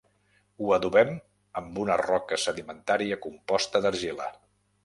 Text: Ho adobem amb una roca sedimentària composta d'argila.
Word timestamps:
Ho 0.61 0.71
adobem 0.77 1.11
amb 1.61 1.77
una 1.83 1.97
roca 2.03 2.39
sedimentària 2.47 3.21
composta 3.27 3.83
d'argila. 3.85 4.31